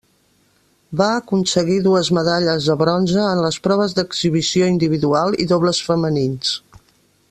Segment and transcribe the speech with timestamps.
[1.01, 6.57] Va aconseguir dues medalles de bronze en les proves d'exhibició individual i dobles femenins.